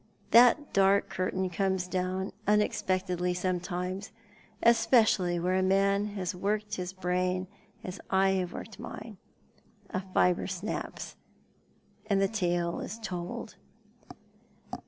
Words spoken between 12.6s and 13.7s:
is told."